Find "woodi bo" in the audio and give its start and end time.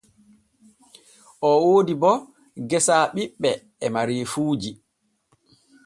1.69-2.11